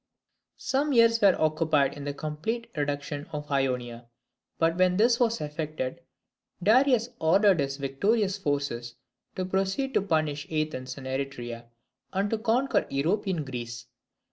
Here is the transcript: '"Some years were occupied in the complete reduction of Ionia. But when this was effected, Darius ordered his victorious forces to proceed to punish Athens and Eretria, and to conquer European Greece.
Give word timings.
'"Some 0.57 0.93
years 0.93 1.21
were 1.21 1.39
occupied 1.39 1.95
in 1.95 2.05
the 2.05 2.13
complete 2.15 2.71
reduction 2.75 3.27
of 3.31 3.51
Ionia. 3.51 4.07
But 4.57 4.75
when 4.79 4.97
this 4.97 5.19
was 5.19 5.39
effected, 5.41 5.99
Darius 6.63 7.09
ordered 7.19 7.59
his 7.59 7.77
victorious 7.77 8.35
forces 8.39 8.95
to 9.35 9.45
proceed 9.45 9.93
to 9.93 10.01
punish 10.01 10.47
Athens 10.51 10.97
and 10.97 11.05
Eretria, 11.05 11.65
and 12.13 12.31
to 12.31 12.39
conquer 12.39 12.87
European 12.89 13.45
Greece. 13.45 13.85